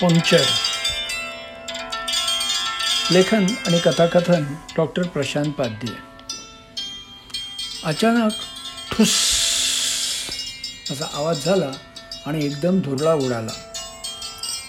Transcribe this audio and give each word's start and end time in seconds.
Puncture 0.00 0.42
लेखन 3.12 3.46
आणि 3.66 3.78
कथाकथन 3.78 4.44
डॉक्टर 4.76 5.02
प्रशांत 5.02 5.52
पाध्ये 5.52 5.94
अचानक 7.84 8.32
ठुस 8.92 9.14
असा 10.90 11.06
आवाज 11.14 11.44
झाला 11.44 11.70
आणि 12.26 12.44
एकदम 12.46 12.80
धुरळा 12.80 13.14
उडाला. 13.14 13.52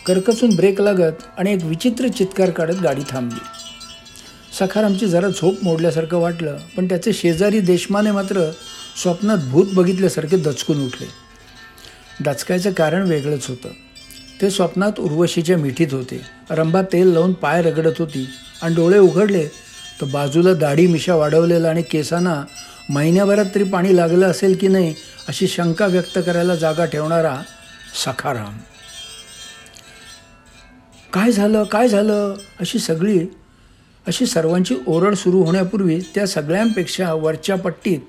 करकचून 0.06 0.56
ब्रेक 0.56 0.82
लागत 0.82 1.24
आणि 1.38 1.54
एक 1.54 1.64
विचित्र 1.64 2.08
चित्कार 2.08 2.50
काढत 2.50 2.82
गाडी 2.84 3.02
थांबली. 3.10 3.40
सखारामची 4.60 5.08
जरा 5.08 5.28
झोप 5.28 5.64
मोडल्यासारखं 5.64 6.18
वाटलं 6.18 6.58
पण 6.78 6.86
त्याचे 6.86 7.14
शेजारी 7.14 7.60
देशमाने 7.60 8.12
मात्र 8.12 8.50
स्वप्नात 9.02 9.38
भूत 9.38 9.68
बघितल्यासारखे 9.74 10.38
दचकून 10.38 10.86
उठले. 10.86 11.08
दचकायचं 12.24 12.72
कारण 12.72 13.02
वेगळंच 13.02 13.50
होतं. 13.50 13.70
ते 14.42 14.50
स्वप्नात 14.50 15.00
उर्वशीच्या 15.00 15.58
मिठीत 15.58 15.88
होते. 15.92 16.22
रंबा 16.50 16.82
तेल 16.82 17.08
लावून 17.08 17.34
पाय 17.34 17.62
रगडत 17.62 18.00
होती 18.00 18.28
आणि 18.62 18.76
डोळे 18.76 19.00
उघडले 19.00 19.48
तर 20.02 20.06
बाजूला 20.06 20.54
दाढी 20.54 20.88
मिशा 20.88 21.16
वाढवलेला 21.16 21.70
आणि 21.70 21.82
केसांना 21.82 22.44
महिन्याभरात 22.90 23.46
तरी 23.56 23.64
पाणी 23.64 23.96
लागलं 23.96 24.26
असेल 24.26 24.58
की 24.62 24.68
नाही 24.68 24.96
अशी 25.28 25.48
शंका 25.48 25.86
व्यक्त 25.86 26.20
करायला 26.26 26.56
जागा 26.56 26.86
ठेवणारा 26.86 27.38
सखाराम. 28.06 28.58
काय 31.14 31.32
झालं? 31.32 31.64
काय 31.64 31.88
झालं? 31.88 32.34
अशी 32.60 32.80
सगळी 32.80 33.20
अशी 34.08 34.26
सर्वांची 34.26 34.76
ओरड 34.88 35.14
सुरू 35.14 35.44
होण्यापूर्वी 35.44 36.00
त्या 36.16 36.28
सगळ्यांपेक्षा 36.28 37.14
वरच्या 37.14 37.56
पट्टीत 37.56 38.00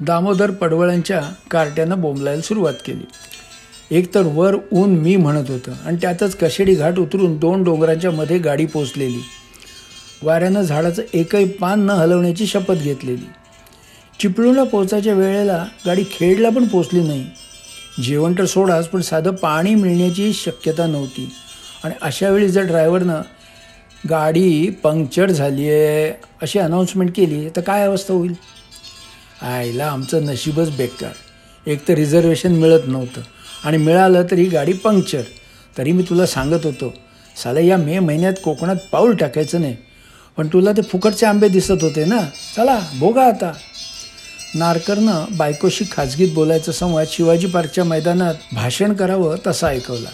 दामोदर 0.00 0.50
पडवळांच्या 0.50 1.22
कार्ट्यानं 1.50 2.00
बोंबलायला 2.00 2.42
सुरुवात 2.42 2.74
केली. 2.86 3.04
एकतर 3.92 4.22
वर 4.22 4.56
ऊन 4.72 4.90
मी 4.90 5.16
म्हणत 5.16 5.50
होतं. 5.50 5.72
आणि 5.84 5.96
त्यातच 5.96 6.36
कशेडी 6.36 6.74
घाट 6.74 6.98
उतरून 6.98 7.36
दोन 7.36 7.64
डोंगरांच्या 7.64 8.10
मध्ये 8.10 8.38
गाडी 8.38 8.66
पोचलेली 8.66 9.20
वाऱ्यानं 10.22 10.62
झाडाचं 10.62 11.02
एकही 11.14 11.44
पान 11.44 11.80
न 11.80 11.90
हलवण्याची 11.90 12.46
शपथ 12.46 12.74
घेतलेली. 12.74 13.26
चिपळूणला 14.20 14.64
पोचायच्या 14.64 15.14
वेळेला 15.14 15.66
गाडी 15.86 16.04
खेडला 16.10 16.50
पण 16.50 16.66
पोचली 16.66 17.02
नाही. 17.02 17.26
जेवण 18.02 18.34
तर 18.38 18.44
सोडाच 18.44 18.88
पण 18.88 19.00
साधं 19.00 19.30
पाणी 19.30 19.74
मिळण्याची 19.74 20.32
शक्यता 20.32 20.86
नव्हती. 20.86 21.32
आणि 21.84 21.94
अशावेळी 22.02 22.48
जर 22.48 22.62
ड्रायव्हरनं 22.62 23.20
गाडी 24.10 24.70
पंक्चर 24.70 25.30
झाली 25.30 25.70
आहे 25.70 26.10
अशी 26.42 26.58
अनाऊन्समेंट 26.58 27.10
केली 27.16 27.48
तर 27.48 27.60
काय 27.60 27.84
अवस्था 27.84 28.14
होईल? 28.14 28.32
आयला 29.42 29.86
आमचं 29.86 30.26
नशीबच 30.26 30.76
बेकार. 30.76 31.12
एक 31.66 31.88
तर 31.88 31.94
रिझर्वेशन 31.94 32.52
मिळत 32.52 32.80
नव्हतं. 32.86 33.20
आणि 33.64 33.76
मिळालं 33.76 34.24
तरी 34.30 34.44
गाडी 34.44 34.72
पंक्चर. 34.72 35.22
तरी 35.78 35.92
मी 35.92 36.02
तुला 36.02 36.26
सांगत 36.26 36.64
होतो 36.64 36.94
साला 37.36 37.60
या 37.60 37.76
मे 37.76 37.98
महिन्यात 37.98 38.32
कोकणात 38.44 38.76
पाऊल 38.92 39.14
टाकायचं 39.14 39.60
नाही. 39.60 39.76
पण 40.36 40.46
तुला 40.46 40.72
ते 40.72 40.82
फुकटचे 40.82 41.26
आंबे 41.26 41.48
दिसत 41.48 41.82
होते 41.82 42.04
ना? 42.04 42.20
चला 42.56 42.80
भोगा 42.98 43.24
आता. 43.24 43.52
नारकरनं 44.54 45.24
बायकोशी 45.36 45.84
खाजगीत 45.92 46.28
बोलायचा 46.34 46.72
संवाद 46.72 47.06
शिवाजी 47.10 47.46
पार्कच्या 47.46 47.84
मैदानात 47.84 48.34
भाषण 48.52 48.92
करावं 48.92 49.36
तसा 49.46 49.68
ऐकवला. 49.68 50.08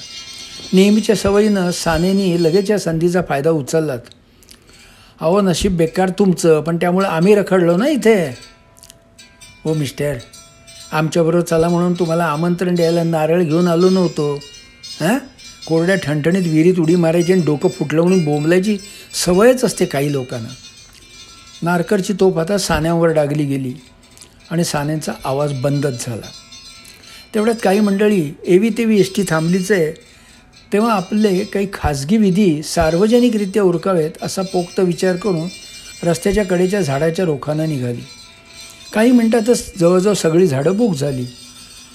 नेहमीच्या 0.72 1.16
सवयीनं 1.16 1.70
सानेनी 1.70 2.42
लगेच 2.42 2.70
या 2.70 2.78
संधीचा 2.78 3.22
फायदा 3.28 3.50
उचललात. 3.50 3.98
अहो 5.20 5.40
नशीब 5.40 5.76
बेकार 5.76 6.08
तुमचं 6.08 6.60
पण 6.60 6.76
त्यामुळे 6.76 7.06
आम्ही 7.06 7.34
रखडलो 7.34 7.76
ना 7.76 7.88
इथे. 7.88 8.38
हो 9.64 9.74
मिस्टर. 9.74 10.14
आमच्याबरोबर 10.92 11.44
चला 11.44 11.68
म्हणून 11.68 11.92
तुम्हाला 11.92 12.24
आमंत्रण 12.24 12.74
द्यायला 12.74 13.02
नारळ 13.02 13.42
घेऊन 13.42 13.68
आलो 13.68 13.90
नव्हतो. 13.90 14.40
हां? 15.00 15.18
कोरड्या 15.66 15.96
ठणठणीत 15.96 16.42
विहिरीत 16.42 16.74
उडी 16.78 16.96
मारायची 16.96 17.32
आणि 17.32 17.42
डोकं 17.42 17.68
फुटलं 17.68 18.02
म्हणून 18.02 18.24
बोंबलायची 18.24 18.78
सवयच 19.24 19.64
असते 19.64 19.84
काही 19.84 20.12
लोकांना. 20.12 20.48
नारकरची 21.62 22.12
तोफ 22.12 22.38
आता 22.38 22.58
सान्यांवर 22.58 23.08
डागली 23.08 23.44
गेली 23.44 23.74
आणि 24.50 24.64
सान्यांचा 24.64 25.12
आवाज 25.24 25.52
बंदच 25.52 26.06
झाला. 26.06 26.26
तेवढ्यात 27.34 27.56
काही 27.62 27.80
मंडळी 27.80 28.30
एवी 28.46 28.68
तेवी 28.68 29.00
एस 29.00 29.14
टी 29.14 29.22
थांबलीच 29.28 29.72
आहे 29.72 29.92
तेव्हा 30.72 30.92
आपले 30.92 31.44
काही 31.44 31.66
खाजगी 31.72 32.16
विधी 32.16 32.62
सार्वजनिकरित्या 32.62 33.62
उरकावेत 33.62 34.10
असा 34.22 34.42
पोक्त 34.42 34.80
विचार 34.80 35.16
करून 35.16 35.48
रस्त्याच्या 36.02 36.44
कडेच्या 36.44 36.80
झाडाच्या 36.80 37.24
रोखानं 37.24 37.68
निघाली. 37.68 38.00
काही 38.92 39.10
मिनिटातच 39.12 39.78
जवळजवळ 39.78 40.14
सगळी 40.14 40.46
झाडं 40.46 40.76
बुक 40.76 40.94
झाली. 40.94 41.24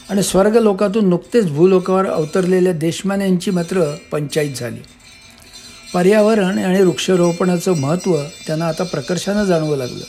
आणि 0.09 0.23
स्वर्ग 0.23 0.55
लोकातून 0.57 1.09
नुकतेच 1.09 1.45
भूलोकावर 1.45 2.05
अवतरलेल्या 2.05 2.73
देशमान 2.73 3.21
यांची 3.21 3.51
मात्र 3.51 3.95
पंचायत 4.11 4.55
झाली. 4.55 4.79
पर्यावरण 5.93 6.57
आणि 6.57 6.83
वृक्षारोपणाचं 6.83 7.73
महत्त्व 7.73 8.21
त्यांना 8.47 8.67
आता 8.67 8.83
प्रकर्षानं 8.83 9.43
जाणवं 9.43 9.77
लागलं. 9.77 10.03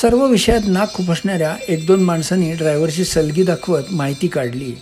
सर्व 0.00 0.26
विषयात 0.26 0.60
नाक 0.68 0.94
खुपसणाऱ्या 0.94 1.56
एक 1.68 1.86
दोन 1.86 2.02
माणसांनी 2.02 2.52
ड्रायव्हरची 2.52 3.04
सलगी 3.04 3.42
दाखवत 3.42 3.82
माहिती 3.90 4.28
काढली. 4.28 4.72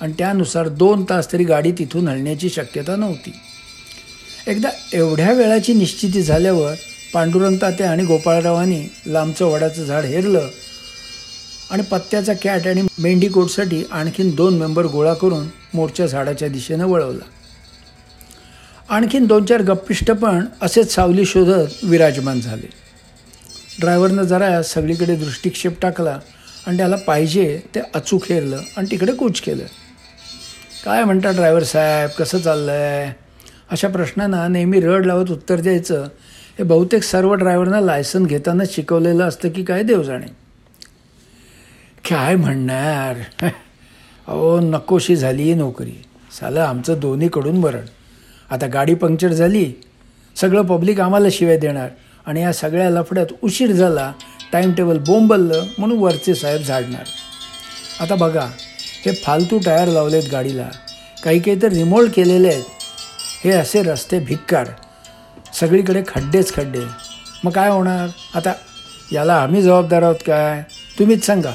आणि 0.00 0.12
त्यानुसार 0.18 0.68
दोन 0.68 1.04
तास 1.10 1.32
तरी 1.32 1.44
गाडी 1.44 1.72
तिथून 1.72 2.08
हलण्याची 2.08 2.50
शक्यता 2.50 2.96
नव्हती. 2.96 3.32
एकदा 4.46 4.68
एवढ्या 4.92 5.32
वेळाची 5.32 5.74
निश्चिती 5.74 6.22
झाल्यावर 6.22 6.74
पांडुरंग 7.14 7.56
ताते 7.62 7.84
आणि 7.84 8.04
गोपाळरावांनी 8.04 8.82
लांबचं 9.06 9.44
वडाचं 9.44 9.84
झाड 9.84 10.04
हेरलं 10.04 10.48
आणि 11.70 11.82
पत्त्याचा 11.82 12.32
कॅट 12.32 12.66
आणि 12.66 12.82
मेंढीकोटसाठी 12.98 13.82
आणखीन 13.90 14.34
दोन 14.34 14.58
मेंबर 14.58 14.86
गोळा 14.86 15.14
करून 15.14 15.48
मोर्चा 15.74 16.06
झाडाच्या 16.06 16.48
दिशेनं 16.48 16.86
वळवला. 16.86 17.24
आणखीन 18.88 19.26
दोन 19.26 19.44
चार 19.44 19.62
गप्पिष्ट 19.62 20.10
पण 20.10 20.44
असेच 20.62 20.94
सावली 20.94 21.24
शोधत 21.24 21.84
विराजमान 21.84 22.40
झाले. 22.40 22.66
ड्रायव्हरनं 23.80 24.22
जरा 24.22 24.62
सगळीकडे 24.62 25.16
दृष्टिक्षेप 25.16 25.80
टाकला 25.82 26.18
आणि 26.66 26.76
त्याला 26.76 26.96
पाहिजे 26.96 27.60
ते 27.74 27.80
अचूक 27.94 28.24
हेरलं 28.28 28.60
आणि 28.76 28.90
तिकडे 28.90 29.12
कूच 29.12 29.40
केलं. 29.40 29.64
काय 30.84 31.04
म्हणता 31.04 31.30
ड्रायव्हर 31.30 31.62
साहेब 31.62 32.10
कसं 32.18 32.38
चाललं 32.38 32.72
आहे 32.72 33.12
अशा 33.70 33.88
प्रश्नांना 33.88 34.46
नेहमी 34.48 34.80
रड 34.80 35.06
लावत 35.06 35.30
उत्तर 35.30 35.60
द्यायचं 35.60 36.06
हे 36.58 36.64
बहुतेक 36.64 37.02
सर्व 37.02 37.34
ड्रायव्हरना 37.34 37.80
लायसन 37.80 38.26
घेताना 38.26 38.64
शिकवलेलं 38.70 39.24
असतं 39.24 39.50
की 39.50 39.64
काय 39.64 39.82
देव 39.82 40.02
जाणे 40.02 40.26
काय 42.10 42.36
म्हणणार? 42.36 43.46
अहो 44.28 44.60
नकोशी 44.60 45.16
झाली 45.16 45.54
नोकरी. 45.54 46.02
साला 46.40 46.64
आमचं 46.64 47.00
दोन्हीकडून 47.00 47.60
बरण 47.60 47.86
आता 48.50 48.66
गाडी 48.66 48.94
पंक्चर 48.94 49.32
झाली 49.32 49.72
सगळं 50.36 50.62
पब्लिक 50.62 51.00
आम्हाला 51.00 51.28
शिवाय 51.32 51.58
देणार 51.58 51.88
आणि 52.26 52.42
या 52.42 52.52
सगळ्या 52.52 52.90
लफड्यात 52.90 53.26
उशीर 53.42 53.72
झाला 53.72 54.12
टाईम 54.52 54.72
टेबल 54.72 54.98
बोंबललं 54.98 55.64
म्हणून 55.78 55.98
वरचे 55.98 56.34
साहेब 56.34 56.62
झाडणार. 56.62 57.04
आता 58.00 58.14
बघा 58.14 58.48
हे 59.04 59.14
फालतू 59.14 59.58
टायर 59.58 59.88
लावलेत 59.88 60.22
गाडीला. 60.32 60.68
काही 61.24 61.40
काही 61.40 61.62
तर 61.62 61.68
रिमोल्ड 61.68 62.10
केलेले 62.10 62.48
आहेत. 62.48 62.64
हे 63.44 63.50
असे 63.50 63.82
रस्ते 63.82 64.18
भिक्कार. 64.20 64.66
सगळीकडे 65.60 66.02
खड्डेच 66.08 66.54
खड्डे. 66.54 66.80
मग 67.44 67.52
काय 67.52 67.68
होणार? 67.68 68.08
आता 68.34 68.52
याला 69.12 69.34
आम्ही 69.34 69.62
जबाबदार 69.62 70.02
आहोत 70.02 70.16
काय? 70.26 70.62
तुम्हीच 70.98 71.26
सांगा. 71.26 71.52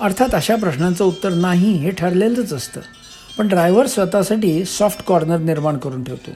अर्थात 0.00 0.34
अशा 0.34 0.56
प्रश्नांचं 0.56 1.04
उत्तर 1.04 1.28
नाही 1.28 1.72
हे 1.72 1.90
ठरलेलंच 1.90 2.52
असतं. 2.52 2.80
पण 3.38 3.48
ड्रायव्हर 3.48 3.86
स्वतःसाठी 3.86 4.64
सॉफ्ट 4.64 5.02
कॉर्नर 5.02 5.38
निर्माण 5.38 5.76
करून 5.76 6.04
ठेवतो. 6.04 6.30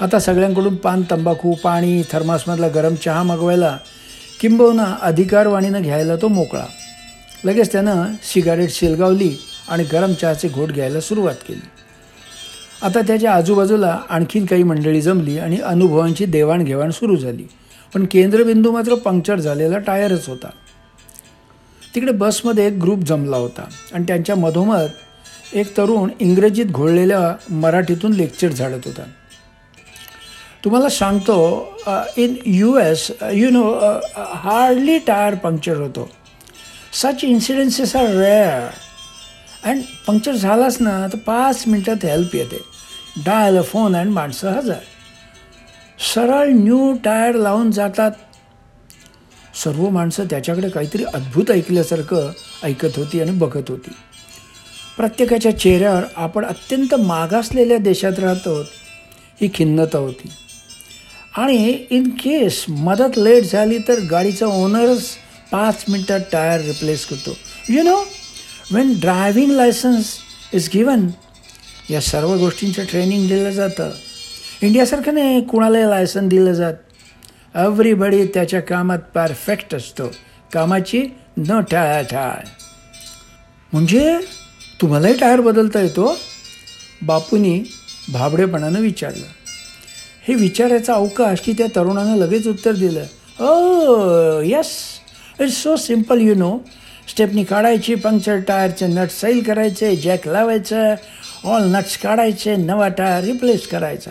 आता 0.00 0.18
सगळ्यांकडून 0.18 0.76
पान 0.76 1.02
तंबाखू 1.10 1.54
पाणी 1.54 2.02
थर्मासमधला 2.12 2.68
गरम 2.68 2.94
चहा 2.94 3.22
मागवायला 3.22 3.78
किंबहुना 4.40 4.96
अधिकारवाणीनं 5.02 5.82
घ्यायला 5.82 6.16
तो 6.16 6.28
मोकळा. 6.28 6.64
लगेच 7.44 7.72
त्यानं 7.72 8.04
सिगारेट 8.22 8.70
शिलगावली 8.70 9.36
आणि 9.68 9.84
गरम 9.84 10.14
चहाचे 10.14 10.48
घोट 10.48 10.68
घ्यायला 10.68 11.00
सुरुवात 11.00 11.34
केली. 11.48 11.83
आता 12.84 13.00
त्याच्या 13.00 13.32
आजूबाजूला 13.32 13.98
आणखीन 14.10 14.46
काही 14.46 14.62
मंडळी 14.62 15.00
जमली 15.00 15.38
आणि 15.38 15.58
अनुभवांची 15.64 16.24
देवाणघेवाण 16.26 16.90
सुरू 16.90 17.16
झाली. 17.16 17.46
पण 17.94 18.04
केंद्रबिंदू 18.10 18.70
मात्र 18.72 18.94
पंक्चर 18.94 19.40
झालेला 19.40 19.78
टायरच 19.78 20.28
होता. 20.28 20.48
तिकडे 21.94 22.12
बसमध्ये 22.12 22.66
एक 22.66 22.78
ग्रुप 22.82 23.04
जमला 23.06 23.36
होता 23.36 23.62
आणि 23.92 24.04
त्यांच्या 24.06 24.36
मधोमध 24.36 25.56
एक 25.56 25.76
तरुण 25.76 26.10
इंग्रजीत 26.20 26.66
घोळलेल्या 26.66 27.20
मराठीतून 27.50 28.12
लेक्चर 28.12 28.48
झाडत 28.48 28.86
होता. 28.86 29.02
तुम्हाला 30.64 30.88
सांगतो 30.88 31.36
in 32.16 32.34
U 32.46 32.76
S 32.78 33.10
you 33.32 33.50
know 33.50 33.62
hardly 34.16 34.98
tyre 35.06 35.34
puncture 35.34 35.76
होतो. 35.76 36.08
Such 36.92 37.24
incidences 37.24 37.96
are 37.96 38.14
rare 38.16 38.68
and 39.64 39.82
puncture 40.06 40.32
झालाच 40.32 40.76
ना 40.80 41.06
तर 41.12 41.18
पाच 41.26 41.64
मिनटात 41.66 42.04
हेल्प 42.04 42.34
येते. 42.36 42.58
डायल 43.16 43.62
फोन 43.62 43.96
अँड 43.96 44.10
माणसं 44.10 44.50
हजर. 44.50 44.78
सरळ 46.14 46.48
न्यू 46.48 46.92
टायर 47.04 47.34
लावून 47.34 47.70
जातात. 47.70 48.10
सर्व 49.64 49.88
माणसं 49.88 50.24
त्याच्याकडे 50.24 50.68
काहीतरी 50.68 51.04
अद्भुत 51.04 51.50
ऐकल्यासारखं 51.50 52.30
ऐकत 52.64 52.96
होती 52.96 53.20
आणि 53.20 53.30
बघत 53.30 53.62
होती. 53.68 53.90
प्रत्येकाच्या 54.96 55.58
चेहऱ्यावर 55.58 56.02
आपण 56.16 56.44
अत्यंत 56.44 56.94
मागासलेल्या 56.94 57.78
देशात 57.78 58.18
राहतो 58.18 58.60
ही 59.40 59.50
खिन्नता 59.54 59.98
होती. 59.98 60.30
आणि 61.36 61.84
इन 61.90 62.08
केस 62.08 62.64
मदत 62.68 63.18
लेट 63.18 63.44
झाली 63.44 63.78
तर 63.78 64.00
गाडीचा 64.10 64.46
ओनरच 64.46 65.06
पाच 65.52 65.84
मिनटात 65.88 66.20
टायर 66.32 66.60
रिप्लेस 66.60 67.06
करतो. 67.06 67.36
You 67.68 67.82
know 67.82 67.96
when 68.72 69.00
driving 69.00 69.50
licence 69.50 70.18
is 70.54 70.70
given 70.74 71.06
या 71.90 72.00
सर्व 72.00 72.34
गोष्टींचं 72.34 72.84
ट्रेनिंग 72.84 73.28
दिलं 73.28 73.50
जातं. 73.50 73.90
इंडियासारखं 74.62 75.14
नाही 75.14 75.40
कुणालाही 75.40 75.84
लायसन 75.84 76.28
दिलं 76.28 76.52
जात. 76.52 76.74
एव्हरीबडी 77.56 78.26
त्याच्या 78.26 78.60
कामात 78.60 78.98
परफेक्ट 78.98 79.74
असतो. 79.74 80.12
कामाची 80.52 81.06
न 81.38 81.60
टाळाटाळ. 81.70 82.46
म्हणजे 83.72 84.18
तुम्हालाही 84.80 85.14
टायर 85.14 85.40
बदलता 85.40 85.80
येतो? 85.80 86.18
बापूनी 87.02 87.62
भाबडेपणानं 88.12 88.80
विचारलं. 88.80 89.26
हे 90.28 90.34
विचारायचा 90.34 90.94
अवकाश 90.94 91.40
की 91.40 91.52
त्या 91.52 91.66
तरुणानं 91.66 92.16
लगेच 92.16 92.46
उत्तर 92.46 92.72
दिलं. 92.72 93.04
ओ 93.44 94.40
yes 94.44 94.68
it's 95.40 95.62
so 95.62 95.76
simple 95.76 96.20
you 96.20 96.34
know 96.34 96.58
stepney 97.08 97.44
काढायची 97.44 97.94
पंक्चर 97.94 98.36
टायरचे 98.36 98.86
नट 98.86 99.10
सैल 99.10 99.42
करायचे 99.42 99.96
जॅक 99.96 100.28
लावायचं. 100.28 100.94
ऑल 101.44 101.64
नट्स 101.70 101.96
काढायचे 101.98 102.54
नवा 102.56 102.88
टायर 102.88 103.24
रिप्लेस 103.24 103.66
करायचा. 103.66 104.10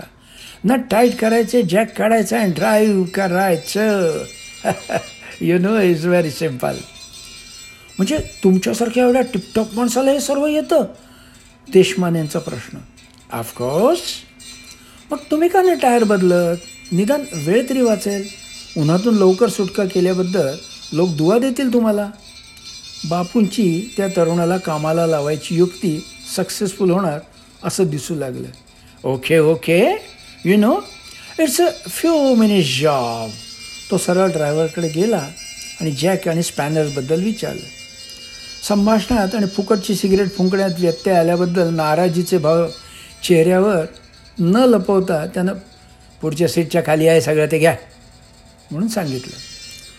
नट 0.66 0.82
टाईट 0.92 1.16
करायचे 1.18 1.62
जॅक 1.62 1.98
काढायचा 1.98 2.40
आणि 2.40 2.52
ड्राईव्ह 2.52 3.06
करायचं. 3.14 4.24
You 5.42 5.58
know 5.60 5.78
is 5.80 6.06
very 6.06 6.32
simple 6.32 6.76
म्हणजे 7.98 8.18
तुमच्यासारख्या 8.44 9.04
एवढ्या 9.04 9.22
टिपटॉप 9.22 9.74
माणसाला 9.74 10.12
हे 10.12 10.20
सर्व 10.20 10.46
येतं? 10.48 10.86
देशमान 11.68 12.16
यांचा 12.16 12.40
प्रश्न. 12.40 12.78
ऑफकोर्स 13.38 14.02
मग 15.12 15.18
तुम्ही 15.32 15.50
का 15.50 15.62
नाही 15.62 15.80
टायर 15.82 16.04
बदलत? 16.04 16.58
निदान 16.92 17.24
वेळ 17.46 17.70
तरी 17.70 17.82
वाचेल. 17.82 18.28
उन्हातून 18.78 19.16
लवकर 19.16 19.50
सुटका 19.50 19.86
केल्याबद्दल 19.86 20.56
लोक 20.94 21.10
दुवा 21.10 21.38
देतील 21.40 21.74
तुम्हाला. 21.74 22.10
बापूंची 23.10 23.94
त्या 23.98 24.08
तरुणाला 24.08 24.58
कामाला 24.58 25.06
लावायची 25.08 25.56
युक्ती 25.56 26.00
सक्सेसफुल 26.36 26.92
होणार 26.92 27.20
असं 27.64 27.84
दिसू 27.84 28.16
लागलं. 28.16 28.48
Okay 29.04 29.40
okay 29.40 29.80
you 30.46 30.58
know 30.58 30.80
it's 31.40 31.62
a 31.62 31.70
few 31.90 32.34
mini 32.36 32.62
job 32.64 33.30
तो 33.92 33.98
सरळ 33.98 34.28
ड्रायव्हरकडे 34.28 34.88
गेला 34.88 35.28
आणि 35.82 35.92
जॅक 35.92 36.28
आणि 36.28 36.44
स्पॅनर्सबद्दल 36.44 37.24
विचारलं. 37.24 37.68
संभाषणात 38.68 39.36
आणि 39.36 39.46
फुकटची 39.46 39.96
सिगरेट 39.96 40.32
फुंकण्यात 40.32 40.80
व्यत्यय 40.80 41.14
आल्याबद्दल 41.14 41.74
नाराजीचे 41.74 42.38
भाव 42.38 42.68
चेहऱ्यावर 43.24 43.86
न 44.40 44.56
लपवता 44.56 45.26
त्यानं 45.26 45.54
पुढच्या 46.22 46.48
सीटच्या 46.48 46.82
खाली 46.86 47.08
आहे 47.08 47.22
सगळं 47.22 47.46
ते 47.52 47.60
घ्या 47.60 47.76
म्हणून 48.72 48.88
सांगितलं. 48.88 49.34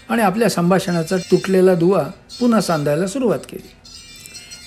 आणि 0.09 0.23
आपल्या 0.23 0.49
संभाषणाचा 0.49 1.17
तुटलेला 1.17 1.75
दुवा 1.75 2.03
पुन्हा 2.41 2.61
सांधायला 2.61 3.07
सुरुवात 3.07 3.39
केली. 3.39 3.71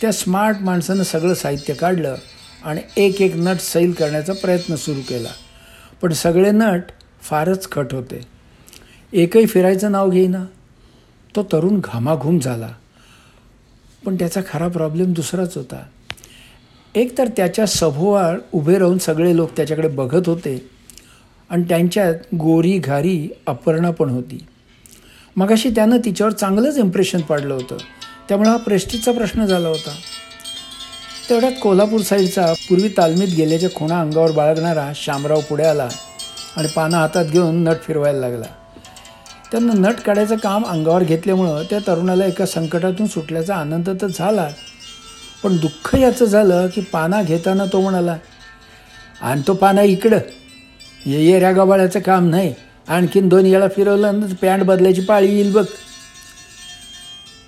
त्या 0.02 0.12
स्मार्ट 0.12 0.58
माणसानं 0.62 1.04
सगळं 1.04 1.34
साहित्य 1.34 1.74
काढलं 1.74 2.16
आणि 2.64 2.82
एक 2.98 3.22
एक 3.22 3.32
नट 3.36 3.60
सैल 3.60 3.92
करण्याचा 3.92 4.34
प्रयत्न 4.34 4.76
सुरू 4.76 5.00
केला. 5.10 5.30
पण 6.02 6.14
सगळे 6.14 6.52
नट 6.52 6.82
फारच 7.22 7.72
खट 7.72 7.94
होते. 7.94 8.22
एकही 9.14 9.46
फिरायचं 9.46 9.92
नाव 9.92 10.10
घेईना. 10.10 10.46
तो 11.36 11.44
तरुण 11.44 11.80
घामाघूम 11.84 12.40
झाला. 12.40 12.70
पण 14.06 14.16
त्याचा 14.16 14.42
खरा 14.50 14.68
प्रॉब्लेम 14.68 15.14
दुसराच 15.14 15.58
होता. 15.58 15.84
एक 16.96 17.18
तर 17.18 17.28
त्याच्या 17.28 17.66
सभोवाळ 17.66 18.40
उभे 18.54 18.78
राहून 18.78 18.98
सगळे 18.98 19.36
लोक 19.36 19.52
त्याच्याकडे 19.58 19.88
बघत 19.88 20.30
होते 20.30 20.70
आणि 21.50 21.64
त्यांच्यात 21.64 22.14
गोरी 22.36 22.78
घारी 22.78 23.30
अपर्णा 23.48 23.92
पण 23.92 24.10
होती. 24.10 24.48
मगाशी 25.36 25.70
त्यानं 25.70 25.98
तिच्यावर 26.06 26.34
चांगलंच 26.34 26.78
इम्प्रेशन 26.78 27.22
पाडलं 27.22 27.54
होतं. 27.54 27.78
त्यामुळे 28.30 28.50
हा 28.50 28.58
प्रेस्टिजचा 28.58 29.12
प्रश्न 29.12 29.46
झाला 29.46 29.68
होता. 29.68 29.92
तेवढ्यात 31.30 31.52
कोल्हापूर 31.62 32.02
साईडचा 32.02 32.46
पूर्वी 32.70 32.90
तालमीत 32.98 33.28
गेल्याच्या 33.28 33.70
खुणा 33.76 34.00
अंगावर 34.02 34.32
बाळगणारा 34.32 34.92
शामराव 34.96 35.40
पुढे 35.40 35.64
आला 35.64 35.88
आणि 36.58 36.68
पानं 36.68 36.98
हातात 36.98 37.26
घेऊन 37.26 37.64
नट 37.64 37.82
फिरवायला 37.84 38.20
लागला. 38.20 38.46
त्यांना 39.52 39.74
नट 39.74 40.00
काढायचं 40.00 40.36
काम 40.36 40.66
अंगावर 40.66 41.04
घेतल्यामुळं 41.04 41.64
त्या 41.70 41.80
तरुणाला 41.88 42.26
एका 42.26 42.46
संकटातून 42.46 43.08
सुटल्याचा 43.08 43.56
आनंद 43.56 43.90
तर 44.02 44.08
झाला 44.08 44.48
पण 45.44 45.58
दुःख 45.58 45.96
याचं 45.96 46.26
झालं 46.26 46.68
की 46.68 46.82
पाना 46.82 47.22
घेताना 47.22 47.66
तो 47.66 47.82
म्हणाला 47.82 48.18
आणतो 49.22 49.54
पाना 49.54 49.82
इकडं. 49.82 50.20
ये 51.06 51.22
ये 51.22 51.38
ऱ्या 51.38 51.52
गबाळ्याचं 51.52 52.00
काम 52.00 52.30
नाही. 52.30 52.54
आणखीन 52.88 53.28
दोन 53.30 53.46
याला 53.46 53.68
फिरवलं 53.68 54.20
पॅन्ट 54.42 54.64
बदलायची 54.64 55.02
पाळी 55.02 55.28
येईल 55.28 55.52
बघ. 55.54 55.66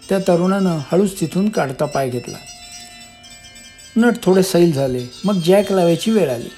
त्या 0.10 0.20
तरुणानं 0.20 0.78
हळूच 0.92 1.20
तिथून 1.20 1.50
काढता 1.50 1.86
पाय 1.86 2.10
घेतला. 2.10 2.38
नट 3.98 4.14
थोडे 4.24 4.44
सैल 4.44 4.72
झाले 4.74 5.04
मग 5.26 5.34
जॅक 5.46 5.72
लावायची 5.72 6.12
वेळ 6.12 6.30
आली. 6.30 6.50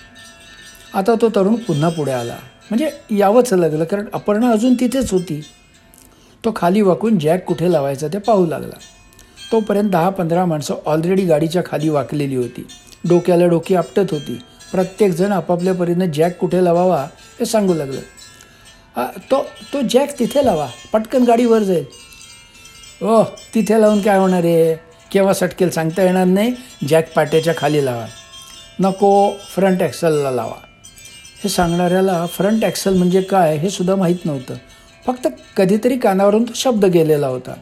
आता 0.94 1.14
तो 1.22 1.30
तरुण 1.30 1.56
पुन्हा 1.56 1.90
पुढे 1.90 2.12
आला. 2.12 2.38
म्हणजे 2.70 2.90
यावंच 3.18 3.54
लागलं 3.54 3.84
कारण 3.84 4.06
अपर्णा 4.14 4.52
अजून 4.52 4.74
तिथेच 4.74 5.12
होती. 5.12 5.42
तो 6.46 6.52
खाली 6.56 6.82
वाकून 6.82 7.20
जॅक 7.20 7.44
कुठे 7.46 7.72
लावायचा 7.72 8.08
ते 8.08 8.18
पाहू 8.18 8.46
लागला. 8.46 8.80
तोपर्यंत 9.52 9.90
दहा 9.90 10.10
पंधरा 10.10 10.46
माणसं 10.46 10.76
ऑलरेडी 10.86 11.26
गाडीच्या 11.26 11.62
खाली 11.66 11.90
वाकलेली 11.90 12.36
होती. 12.36 12.68
डोक्याला 13.10 13.48
डोकी 13.48 13.76
आपटत 13.76 14.12
होती. 14.12 14.40
प्रत्येकजण 14.72 15.32
आपापल्या 15.32 15.74
परीनं 15.74 16.06
जॅक 16.06 16.38
कुठे 16.38 16.64
लावावा 16.64 17.02
हे 17.40 17.46
सांगू 17.46 17.74
लागलं. 17.74 18.02
तो 19.32 19.46
तो 19.74 19.82
जॅक 19.90 20.20
तिथे 20.20 20.46
लावा. 20.46 20.68
पटकन 20.94 21.24
गाडी 21.24 21.46
वर 21.46 21.60
जाईल. 21.60 21.86
ओ 23.02 23.24
तिथे 23.54 23.82
लावून 23.82 24.02
काय 24.02 24.18
होणार 24.18 24.44
आहे? 24.44 24.76
केव्हा 25.12 25.34
सटकेल 25.34 25.70
सांगता 25.70 26.04
येणार 26.04 26.26
नाही. 26.26 26.54
जॅक 26.88 27.14
पाट्याच्या 27.14 27.54
खाली 27.58 27.86
लावा. 27.86 28.06
नको 28.80 29.32
फ्रंट 29.56 29.82
ॲक्सलला 29.82 30.32
लावा. 30.32 30.56
हे 31.44 31.50
सांगणाऱ्याला 31.50 32.26
फ्रंट 32.26 32.64
ॲक्सल 32.64 32.94
म्हणजे 32.94 33.22
काय 33.22 33.58
हे 33.58 33.70
सुद्धा 33.70 33.96
माहीत 33.96 34.26
नव्हतं. 34.26 34.54
फक्त 35.06 35.28
कधीतरी 35.58 35.98
कानावरून 35.98 36.44
तो 36.44 36.54
शब्द 36.56 36.86
गेलेला 36.86 37.28
होता. 37.28 37.54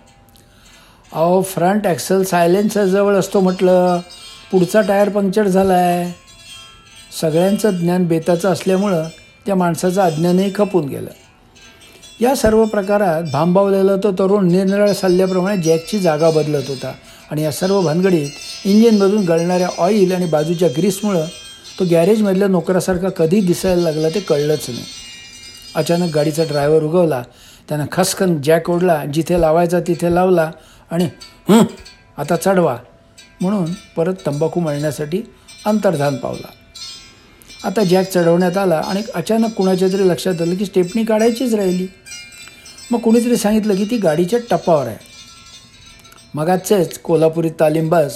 अहो 1.13 1.41
फ्रंट 1.41 1.87
ॲक्सल 1.87 2.23
सायलेन्सरजवळ 2.23 3.15
असतो 3.15 3.39
म्हटलं. 3.39 3.99
पुढचा 4.51 4.81
टायर 4.81 5.09
पंक्चर 5.09 5.47
झाला 5.47 5.73
आहे 5.73 6.11
सगळ्यांचं 7.21 7.77
ज्ञान 7.77 8.05
बेताचं 8.07 8.51
असल्यामुळं 8.51 9.07
त्या 9.45 9.55
माणसाचं 9.55 10.01
अज्ञानही 10.01 10.51
खपून 10.55 10.87
गेलं. 10.87 11.09
या 12.21 12.35
सर्व 12.35 12.65
प्रकारात 12.65 13.23
भांबावलेला 13.31 13.95
तो 13.95 14.11
तरुण 14.11 14.47
निरनिराळ्या 14.47 14.93
सल्ल्याप्रमाणे 14.93 15.61
जॅकची 15.61 15.99
जागा 15.99 16.29
बदलत 16.29 16.63
होता. 16.67 16.93
आणि 17.31 17.43
या 17.43 17.51
सर्व 17.51 17.81
भानगडीत 17.81 18.29
इंजिनमधून 18.65 19.25
गळणाऱ्या 19.25 19.69
ऑइल 19.77 20.11
आणि 20.11 20.25
बाजूच्या 20.25 20.69
ग्रीसमुळं 20.77 21.25
तो 21.79 21.85
गॅरेजमधल्या 21.91 22.47
नोकरासारखा 22.47 23.09
कधी 23.09 23.41
दिसायला 23.41 23.81
लागला 23.81 24.09
ते 24.09 24.19
कळलंच 24.19 24.65
नाही. 24.69 24.83
अचानक 25.75 26.13
गाडीचा 26.15 26.43
ड्रायव्हर 26.43 26.83
उगवला. 26.83 27.23
त्यानं 27.69 27.85
खसखन 27.91 28.41
जॅक 28.41 28.69
ओढला 28.69 29.05
जिथे 29.05 29.41
लावायचा 29.41 29.79
तिथे 29.79 30.15
लावला 30.15 30.51
आणि 30.91 31.03
हं 31.49 31.63
आता 32.17 32.35
चढवा. 32.35 32.77
म्हणून 33.41 33.65
परत 33.97 34.13
तंबाखू 34.25 34.59
मळण्यासाठी 34.59 35.21
अंतर्धान 35.65 36.15
पावला. 36.15 36.47
आता 37.63 37.83
जॅक 37.83 38.11
चढवण्यात 38.11 38.57
आला 38.57 38.81
आणि 38.87 39.01
अचानक 39.15 39.53
कुणाच्या 39.53 39.87
तरी 39.87 40.09
लक्षात 40.09 40.41
आलं 40.41 40.55
की 40.55 40.65
स्टेपनी 40.65 41.03
काढायचीच 41.03 41.53
राहिली. 41.53 41.87
मग 42.91 42.99
कुणीतरी 42.99 43.37
सांगितलं 43.37 43.75
की 43.75 43.85
ती 43.85 43.97
गाडीच्या 43.97 44.39
टप्पावर 44.51 44.87
आहे. 44.87 44.97
मगाचेच 46.33 46.99
कोल्हापुरी 46.99 47.49
तालीमबाज 47.49 48.13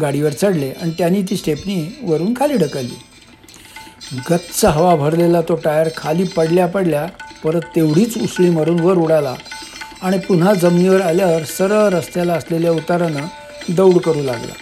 गाडीवर 0.00 0.32
चढले 0.32 0.70
आणि 0.70 0.90
त्यांनी 0.90 1.22
ती 1.22 1.36
स्टेपनी 1.36 1.98
वरून 2.02 2.34
खाली 2.34 2.56
ढकलली. 2.56 2.98
गच्च 4.30 4.64
हवा 4.64 4.96
भरलेला 4.96 5.40
तो 5.40 5.54
टायर 5.54 5.88
खाली 5.96 6.24
पडल्या 6.24 6.66
पडल्या 6.66 7.06
परत 7.44 7.60
तेवढीच 7.76 8.18
उसळी 8.22 8.50
मारून 8.50 8.80
वर 8.80 8.96
उडाला 8.96 9.34
आणि 10.02 10.18
पुन्हा 10.18 10.54
जमिनीवर 10.54 11.00
आल्यावर 11.00 11.44
सरळ 11.44 11.88
रस्त्याला 11.88 12.34
असलेल्या 12.34 12.72
उतारानं 12.72 13.26
दौड 13.68 13.98
करू 13.98 14.22
लागला. 14.22 14.52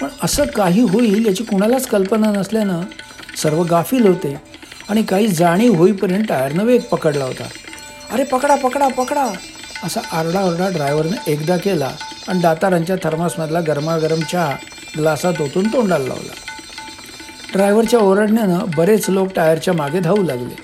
पण 0.00 0.08
असं 0.22 0.44
काही 0.44 0.80
होईल 0.80 1.26
याची 1.26 1.44
कुणालाच 1.44 1.86
कल्पना 1.86 2.32
नसल्यानं 2.32 2.80
सर्व 3.42 3.62
गाफील 3.62 4.06
होते 4.06 4.40
आणि 4.88 5.02
काही 5.02 5.26
जाणीव 5.26 5.74
होईपर्यंत 5.74 6.24
टायरनं 6.28 6.64
वेग 6.64 6.80
पकडला 6.80 7.24
होता. 7.24 7.44
अरे 8.10 8.24
पकडा 8.24 8.54
पकडा 8.54 8.88
पकडा. 8.88 9.24
असा 9.84 10.00
आरडाओरडा 10.12 10.68
ड्रायव्हरनं 10.68 11.16
एकदा 11.26 11.56
केला 11.56 11.90
आणि 12.28 12.40
दातारांच्या 12.40 12.96
थर्मासमधला 13.04 13.60
गरमागरम 13.60 14.20
चहा 14.20 14.54
ग्लासात 14.98 15.40
ओतून 15.40 15.68
तोंडाला 15.72 16.04
लावला. 16.04 16.32
ड्रायव्हरच्या 17.52 18.00
ओरडण्यानं 18.00 18.58
बरेच 18.76 19.08
लोक 19.10 19.32
टायरच्या 19.36 19.74
मागे 19.74 20.00
धावू 20.00 20.22
लागले. 20.22 20.54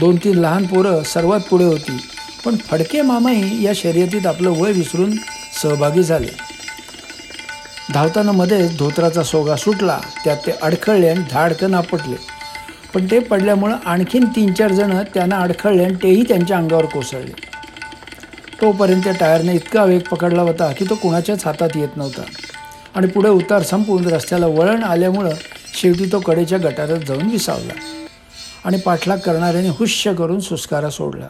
दोन 0.00 0.16
तीन 0.16 0.38
लहान 0.38 0.66
पोरं 0.66 1.02
सर्वात 1.02 1.40
पुढे 1.40 1.64
होती 1.64 1.96
पण 2.44 2.56
फडके 2.56 3.02
मामाही 3.02 3.64
या 3.64 3.72
शर्यतीत 3.74 4.26
आपलं 4.26 4.50
वय 4.50 4.72
विसरून 4.72 5.12
सहभागी 5.62 6.02
झाले. 6.02 6.36
धावताना 7.94 8.32
मध्येच 8.32 8.78
धोत्राचा 8.78 9.22
सोगा 9.22 9.56
सुटला 9.56 10.00
त्यात 10.24 10.36
ते 10.46 10.52
अडखळले 10.62 11.08
आणि 11.08 11.24
धाडकन 11.30 11.74
आपटले. 11.74 12.16
पण 12.94 13.06
ते 13.10 13.18
पडल्यामुळं 13.18 13.76
आणखीन 13.84 14.24
तीन 14.24 14.52
चार 14.52 14.72
जणं 14.72 15.02
त्यांना 15.14 15.36
अडखळले 15.36 15.84
आणि 15.84 15.94
तेही 15.94 16.22
त्यांच्या 16.22 16.56
अंगावर 16.56 16.84
कोसळले. 16.84 17.32
तोपर्यंत 18.60 19.02
त्या 19.02 19.12
टायरने 19.12 19.54
इतका 19.54 19.84
वेग 19.84 20.00
पकडला 20.00 20.42
होता 20.42 20.72
की 20.72 20.84
तो 20.90 20.94
कुणाच्याच 20.94 21.46
हातात 21.46 21.68
येत 21.74 21.96
नव्हता. 21.96 22.22
आणि 22.94 23.06
पुढे 23.06 23.28
उतार 23.28 23.62
संपून 23.62 24.06
रस्त्याला 24.06 24.46
वळण 24.46 24.82
आल्यामुळं 24.82 25.30
शेवटी 25.74 26.12
तो 26.12 26.20
कडेच्या 26.20 26.58
गटारात 26.58 26.98
जाऊन 26.98 27.30
विसावला. 27.30 27.72
आणि 28.64 28.78
पाठलाग 28.78 29.18
करणाऱ्याने 29.18 29.68
हुश्य 29.68 30.14
करून 30.14 30.40
सुस्कारा 30.40 30.90
सोडला. 30.90 31.26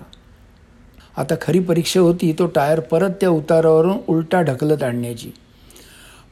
आता 1.17 1.35
खरी 1.41 1.61
परीक्षा 1.61 2.01
होती 2.01 2.37
तो 2.39 2.47
टायर 2.47 2.81
परत 2.81 3.11
त्या 3.11 3.29
उतारावरून 3.29 3.97
उलटा 4.09 4.43
ढकलत 4.43 4.83
आणण्याची. 4.83 5.31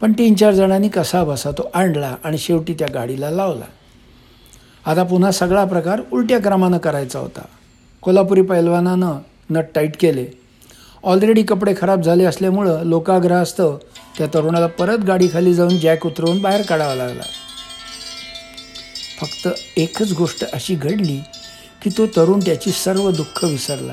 पण 0.01 0.13
तीन 0.13 0.35
चार 0.35 0.53
जणांनी 0.53 0.89
कसा 0.89 1.25
बसा 1.25 1.51
तो 1.51 1.71
आणला 1.75 2.15
आणि 2.25 2.39
शेवटी 2.39 2.75
त्या 2.75 2.89
गाडीला 2.95 3.31
लावला. 3.31 3.65
आता 4.87 5.03
पुन्हा 5.03 5.31
सगळा 5.31 5.65
प्रकार 5.65 6.01
उलट्या 6.13 6.39
क्रमानं 6.39 6.79
करायचा 6.79 7.19
होता. 7.19 7.45
कोल्हापुरी 8.03 8.43
पैलवानानं 8.43 9.19
नट 9.51 9.65
टाईट 9.75 10.01
केले. 10.01 10.27
ऑलरेडी 11.05 11.43
कपडे 11.43 11.75
खराब 11.81 12.03
झाले 12.03 12.25
असल्यामुळं 12.25 12.83
लोकाग्रहास्त 12.83 13.61
त्या 14.19 14.27
तरुणाला 14.27 14.67
परत 14.67 14.99
गाडीखाली 14.99 15.55
जाऊन 15.55 15.79
जॅक 15.79 16.07
उतरवून 16.07 16.43
बाहेर 16.43 16.63
काढावा 16.63 16.95
लागला. 16.95 17.23
फक्त 19.21 19.49
एकच 19.77 20.13
गोष्ट 20.13 20.45
अशी 20.53 20.75
घडली 20.75 21.21
की 21.83 21.91
तो 21.99 22.07
तरुण 22.07 22.41
त्याची 22.41 22.71
सर्व 22.71 23.11
दुःख 23.11 23.45
विसरला. 23.45 23.93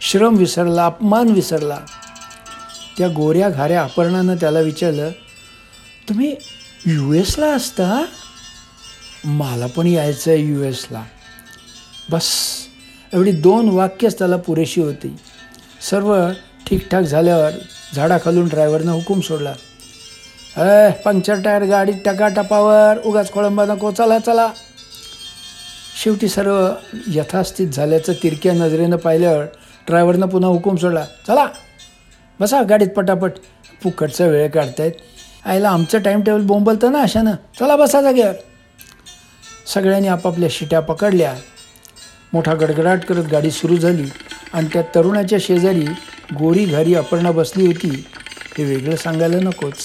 श्रम 0.00 0.36
विसरला 0.36 0.86
अपमान 0.86 1.28
विसरला. 1.28 1.78
त्या 2.98 3.08
गोऱ्या 3.08 3.48
घाऱ्या 3.48 3.82
अपर्णानं 3.82 4.36
त्याला 4.36 4.60
विचारलं 4.60 5.10
तुम्ही 6.08 6.34
यू 6.86 7.12
एसला 7.12 7.46
असता? 7.46 8.04
मला 9.24 9.66
पण 9.66 9.86
यायचं 9.86 10.30
आहे 10.30 10.40
यू 10.40 10.62
एसला 10.62 11.02
बस. 12.10 12.30
एवढी 13.12 13.32
दोन 13.32 13.68
वाक्यच 13.68 14.18
त्याला 14.18 14.36
पुरेशी 14.36 14.80
होती. 14.80 15.16
सर्व 15.90 16.30
ठीकठाक 16.66 17.02
झाल्यावर 17.02 17.50
झाडाखालून 17.94 18.48
ड्रायव्हरनं 18.48 18.92
हुकूम 18.92 19.20
सोडला. 19.20 19.54
अय 20.56 20.90
पंक्चर 21.04 21.34
टायर 21.44 21.62
गाडी 21.62 21.92
टकाटपावर 21.92 22.98
उगाच 23.04 23.32
खोळंबा 23.32 23.64
नको 23.64 23.90
चला 23.90 24.18
चला. 24.18 24.50
शेवटी 26.02 26.28
सर्व 26.28 26.68
यथास्थित 27.08 27.68
झाल्याचं 27.68 28.12
तिरक्या 28.12 28.52
नजरेनं 28.52 28.96
पाहिल्यावर 28.96 29.44
ड्रायव्हरनं 29.86 30.26
पुन्हा 30.26 30.50
हुकूम 30.50 30.76
सोडला. 30.76 31.04
चला. 31.26 31.46
बसा 32.40 32.62
गाडीत 32.62 32.88
पटापट. 32.88 33.30
फुकटचा 33.82 34.26
वेळ 34.26 34.48
काढतायत. 34.48 34.92
आईला 35.44 35.70
आमचं 35.70 36.02
टाईम 36.02 36.20
टेबल 36.20 36.40
बोंबलतं 36.40 36.92
ना 36.92 37.00
अशानं. 37.02 37.32
चला 37.32 37.76
बसा 37.76 38.02
जागेवर. 38.02 38.32
सगळ्यांनी 39.74 40.08
आपापल्या 40.08 40.48
शिट्या 40.52 40.80
पकडल्या. 40.80 41.34
मोठा 42.32 42.54
गडगडाट 42.54 43.04
करत 43.04 43.24
गाडी 43.24 43.50
सुरू 43.50 43.76
झाली 43.76 44.08
आणि 44.52 44.66
त्या 44.72 44.82
तरुणाच्या 44.94 45.38
शेजारी 45.40 45.86
गोरी 46.38 46.64
घारी 46.64 46.94
अपर्णा 46.94 47.30
बसली 47.30 47.66
होती. 47.66 48.06
हे 48.58 48.64
वेगळं 48.64 48.96
सांगायला 48.96 49.36
नकोच. 49.36 49.76